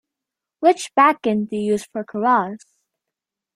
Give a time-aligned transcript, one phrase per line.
[0.61, 2.63] Which backend do you use for Keras?